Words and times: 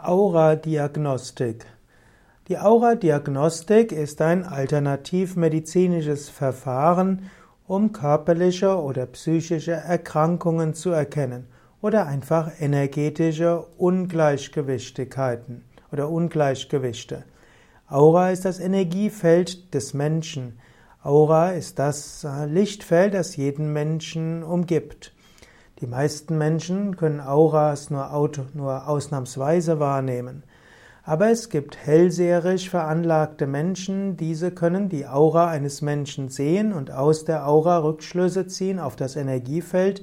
Aura-Diagnostik. 0.00 1.66
Die 2.46 2.56
Aura-Diagnostik 2.56 3.90
ist 3.90 4.22
ein 4.22 4.44
alternativmedizinisches 4.44 6.28
Verfahren, 6.28 7.28
um 7.66 7.90
körperliche 7.90 8.80
oder 8.80 9.06
psychische 9.06 9.72
Erkrankungen 9.72 10.74
zu 10.74 10.90
erkennen 10.90 11.48
oder 11.82 12.06
einfach 12.06 12.52
energetische 12.60 13.66
Ungleichgewichtigkeiten 13.76 15.64
oder 15.90 16.08
Ungleichgewichte. 16.10 17.24
Aura 17.88 18.30
ist 18.30 18.44
das 18.44 18.60
Energiefeld 18.60 19.74
des 19.74 19.94
Menschen. 19.94 20.60
Aura 21.02 21.50
ist 21.50 21.80
das 21.80 22.24
Lichtfeld, 22.46 23.14
das 23.14 23.34
jeden 23.34 23.72
Menschen 23.72 24.44
umgibt. 24.44 25.12
Die 25.80 25.86
meisten 25.86 26.38
Menschen 26.38 26.96
können 26.96 27.20
Auras 27.20 27.90
nur, 27.90 28.12
auto, 28.12 28.42
nur 28.52 28.88
ausnahmsweise 28.88 29.78
wahrnehmen. 29.78 30.42
Aber 31.04 31.30
es 31.30 31.48
gibt 31.48 31.76
hellseherisch 31.76 32.68
veranlagte 32.68 33.46
Menschen, 33.46 34.16
diese 34.16 34.50
können 34.50 34.88
die 34.88 35.06
Aura 35.06 35.48
eines 35.48 35.80
Menschen 35.80 36.28
sehen 36.28 36.72
und 36.72 36.90
aus 36.90 37.24
der 37.24 37.46
Aura 37.46 37.78
Rückschlüsse 37.78 38.46
ziehen 38.46 38.78
auf 38.78 38.96
das 38.96 39.16
Energiefeld 39.16 40.02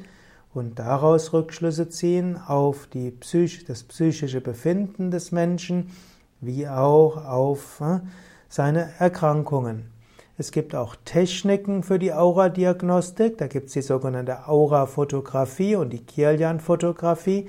und 0.53 0.79
daraus 0.79 1.33
Rückschlüsse 1.33 1.89
ziehen 1.89 2.37
auf 2.37 2.87
die 2.87 3.11
Psych 3.11 3.65
das 3.65 3.83
psychische 3.83 4.41
Befinden 4.41 5.11
des 5.11 5.31
Menschen, 5.31 5.91
wie 6.39 6.67
auch 6.67 7.23
auf 7.23 7.81
äh, 7.81 7.99
seine 8.47 8.89
Erkrankungen. 8.97 9.94
Es 10.37 10.51
gibt 10.51 10.75
auch 10.75 10.97
Techniken 11.05 11.81
für 11.81 11.97
die 11.97 12.11
Aura-Diagnostik. 12.11 13.37
Da 13.37 13.47
gibt 13.47 13.67
es 13.67 13.73
die 13.73 13.81
sogenannte 13.81 14.49
Aura-Fotografie 14.49 15.77
und 15.77 15.91
die 15.91 16.05
Kirlian-Fotografie. 16.05 17.47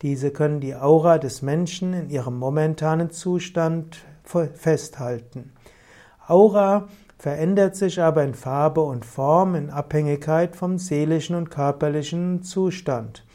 Diese 0.00 0.30
können 0.30 0.60
die 0.60 0.74
Aura 0.74 1.18
des 1.18 1.42
Menschen 1.42 1.92
in 1.92 2.08
ihrem 2.08 2.38
momentanen 2.38 3.10
Zustand 3.10 3.98
festhalten. 4.24 5.52
Aura 6.26 6.88
verändert 7.18 7.76
sich 7.76 8.00
aber 8.00 8.24
in 8.24 8.34
Farbe 8.34 8.80
und 8.80 9.04
Form 9.04 9.54
in 9.54 9.68
Abhängigkeit 9.68 10.56
vom 10.56 10.78
seelischen 10.78 11.36
und 11.36 11.50
körperlichen 11.50 12.42
Zustand. 12.42 13.26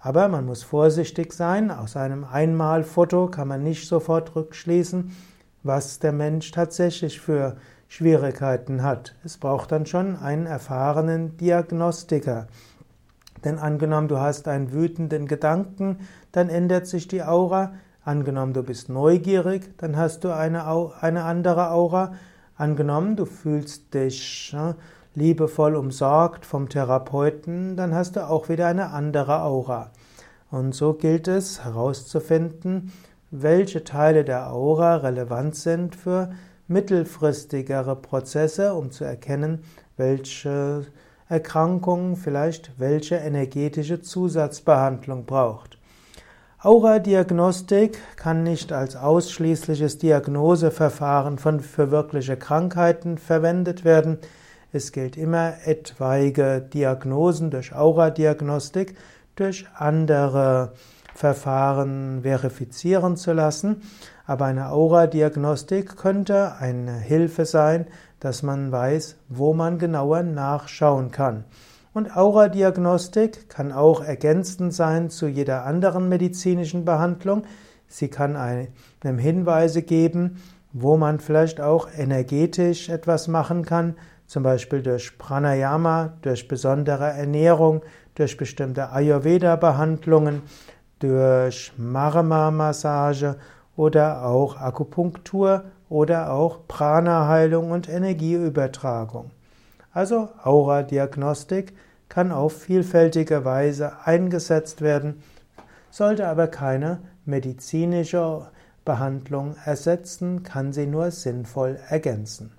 Aber 0.00 0.26
man 0.26 0.46
muss 0.46 0.64
vorsichtig 0.64 1.32
sein. 1.32 1.70
Aus 1.70 1.94
einem 1.94 2.24
Einmalfoto 2.24 3.28
kann 3.28 3.46
man 3.46 3.62
nicht 3.62 3.86
sofort 3.86 4.34
rückschließen, 4.34 5.16
was 5.62 6.00
der 6.00 6.12
Mensch 6.12 6.50
tatsächlich 6.50 7.20
für 7.20 7.56
Schwierigkeiten 7.92 8.82
hat. 8.82 9.14
Es 9.22 9.36
braucht 9.36 9.70
dann 9.70 9.84
schon 9.84 10.16
einen 10.16 10.46
erfahrenen 10.46 11.36
Diagnostiker. 11.36 12.46
Denn 13.44 13.58
angenommen, 13.58 14.08
du 14.08 14.18
hast 14.18 14.48
einen 14.48 14.72
wütenden 14.72 15.26
Gedanken, 15.26 15.98
dann 16.32 16.48
ändert 16.48 16.86
sich 16.86 17.06
die 17.06 17.22
Aura. 17.22 17.74
Angenommen, 18.02 18.54
du 18.54 18.62
bist 18.62 18.88
neugierig, 18.88 19.76
dann 19.76 19.98
hast 19.98 20.24
du 20.24 20.34
eine, 20.34 20.64
eine 21.02 21.24
andere 21.24 21.70
Aura. 21.70 22.14
Angenommen, 22.56 23.14
du 23.14 23.26
fühlst 23.26 23.92
dich 23.92 24.52
ja, 24.52 24.74
liebevoll 25.14 25.76
umsorgt 25.76 26.46
vom 26.46 26.70
Therapeuten, 26.70 27.76
dann 27.76 27.94
hast 27.94 28.16
du 28.16 28.26
auch 28.26 28.48
wieder 28.48 28.68
eine 28.68 28.88
andere 28.88 29.42
Aura. 29.42 29.90
Und 30.50 30.74
so 30.74 30.94
gilt 30.94 31.28
es 31.28 31.62
herauszufinden, 31.62 32.90
welche 33.30 33.84
Teile 33.84 34.24
der 34.24 34.50
Aura 34.50 34.96
relevant 34.96 35.56
sind 35.56 35.94
für 35.94 36.30
mittelfristigere 36.68 37.96
Prozesse, 37.96 38.74
um 38.74 38.90
zu 38.90 39.04
erkennen, 39.04 39.64
welche 39.96 40.86
Erkrankung 41.28 42.16
vielleicht 42.16 42.72
welche 42.78 43.16
energetische 43.16 44.02
Zusatzbehandlung 44.02 45.24
braucht. 45.24 45.78
Aura-Diagnostik 46.60 47.98
kann 48.16 48.42
nicht 48.44 48.72
als 48.72 48.94
ausschließliches 48.96 49.98
Diagnoseverfahren 49.98 51.38
von, 51.38 51.60
für 51.60 51.90
wirkliche 51.90 52.36
Krankheiten 52.36 53.18
verwendet 53.18 53.84
werden. 53.84 54.18
Es 54.72 54.92
gilt 54.92 55.16
immer, 55.16 55.54
etwaige 55.64 56.60
Diagnosen 56.60 57.50
durch 57.50 57.74
Aura-Diagnostik 57.74 58.94
durch 59.34 59.66
andere 59.74 60.74
Verfahren 61.14 62.22
verifizieren 62.22 63.16
zu 63.16 63.32
lassen. 63.32 63.82
Aber 64.26 64.46
eine 64.46 64.70
Aura-Diagnostik 64.70 65.96
könnte 65.96 66.56
eine 66.56 66.98
Hilfe 66.98 67.44
sein, 67.44 67.86
dass 68.20 68.42
man 68.42 68.70
weiß, 68.70 69.16
wo 69.28 69.52
man 69.52 69.78
genauer 69.78 70.22
nachschauen 70.22 71.10
kann. 71.10 71.44
Und 71.92 72.16
Aura-Diagnostik 72.16 73.48
kann 73.50 73.72
auch 73.72 74.02
ergänzend 74.02 74.72
sein 74.72 75.10
zu 75.10 75.26
jeder 75.26 75.66
anderen 75.66 76.08
medizinischen 76.08 76.84
Behandlung. 76.84 77.44
Sie 77.86 78.08
kann 78.08 78.36
einem 78.36 79.18
Hinweise 79.18 79.82
geben, 79.82 80.42
wo 80.72 80.96
man 80.96 81.20
vielleicht 81.20 81.60
auch 81.60 81.88
energetisch 81.94 82.88
etwas 82.88 83.28
machen 83.28 83.64
kann, 83.66 83.96
zum 84.26 84.42
Beispiel 84.42 84.82
durch 84.82 85.18
Pranayama, 85.18 86.14
durch 86.22 86.48
besondere 86.48 87.10
Ernährung, 87.10 87.82
durch 88.14 88.38
bestimmte 88.38 88.90
Ayurveda-Behandlungen, 88.90 90.40
durch 91.02 91.72
Marma-Massage 91.76 93.36
oder 93.76 94.24
auch 94.24 94.56
Akupunktur 94.60 95.64
oder 95.88 96.32
auch 96.32 96.60
Prana-Heilung 96.68 97.70
und 97.70 97.88
Energieübertragung. 97.88 99.30
Also 99.92 100.28
Aura-Diagnostik 100.42 101.74
kann 102.08 102.30
auf 102.30 102.52
vielfältige 102.62 103.44
Weise 103.44 103.92
eingesetzt 104.04 104.80
werden, 104.80 105.22
sollte 105.90 106.28
aber 106.28 106.46
keine 106.46 107.00
medizinische 107.24 108.46
Behandlung 108.84 109.56
ersetzen, 109.64 110.42
kann 110.42 110.72
sie 110.72 110.86
nur 110.86 111.10
sinnvoll 111.10 111.78
ergänzen. 111.88 112.52